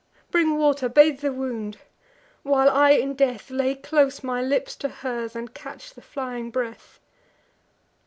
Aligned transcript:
Bring 0.31 0.57
water; 0.57 0.89
bathe 0.89 1.19
the 1.19 1.31
wound; 1.31 1.77
while 2.41 2.71
I 2.71 2.89
in 2.93 3.13
death 3.13 3.51
Lay 3.51 3.75
close 3.75 4.23
my 4.23 4.41
lips 4.41 4.75
to 4.77 4.89
hers, 4.89 5.35
and 5.35 5.53
catch 5.53 5.93
the 5.93 6.01
flying 6.01 6.49
breath." 6.49 6.99